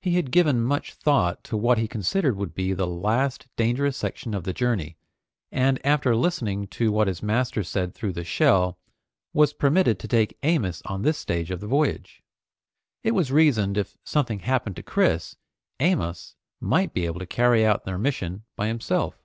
He 0.00 0.16
had 0.16 0.32
given 0.32 0.60
much 0.60 0.92
thought 0.94 1.44
to 1.44 1.56
what 1.56 1.78
he 1.78 1.86
considered 1.86 2.36
would 2.36 2.52
be 2.52 2.72
the 2.72 2.84
last 2.84 3.46
dangerous 3.54 3.96
section 3.96 4.34
of 4.34 4.42
the 4.42 4.52
journey, 4.52 4.96
and 5.52 5.78
after 5.86 6.16
listening 6.16 6.66
to 6.66 6.90
what 6.90 7.06
his 7.06 7.22
master 7.22 7.62
said 7.62 7.94
through 7.94 8.14
the 8.14 8.24
shell, 8.24 8.76
was 9.32 9.52
permitted 9.52 10.00
to 10.00 10.08
take 10.08 10.36
Amos 10.42 10.82
on 10.86 11.02
this 11.02 11.16
stage 11.18 11.52
of 11.52 11.60
the 11.60 11.68
voyage. 11.68 12.24
It 13.04 13.12
was 13.12 13.30
reasoned 13.30 13.78
if 13.78 13.96
something 14.02 14.40
happened 14.40 14.74
to 14.74 14.82
Chris, 14.82 15.36
Amos 15.78 16.34
might 16.58 16.92
be 16.92 17.06
able 17.06 17.20
to 17.20 17.26
carry 17.26 17.64
out 17.64 17.84
their 17.84 17.98
mission 17.98 18.42
by 18.56 18.66
himself. 18.66 19.22